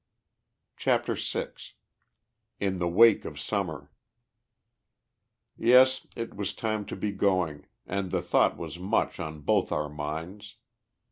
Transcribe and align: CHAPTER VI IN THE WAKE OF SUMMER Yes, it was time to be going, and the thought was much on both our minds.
CHAPTER 0.77 1.13
VI 1.13 1.49
IN 2.59 2.79
THE 2.79 2.87
WAKE 2.87 3.23
OF 3.23 3.39
SUMMER 3.39 3.91
Yes, 5.55 6.07
it 6.15 6.33
was 6.35 6.55
time 6.55 6.85
to 6.87 6.95
be 6.95 7.11
going, 7.11 7.67
and 7.85 8.09
the 8.09 8.23
thought 8.23 8.57
was 8.57 8.79
much 8.79 9.19
on 9.19 9.41
both 9.41 9.71
our 9.71 9.89
minds. 9.89 10.55